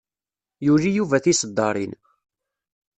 Yuli 0.65 0.89
Yuba 0.91 1.17
tiseddaṛin. 1.23 1.93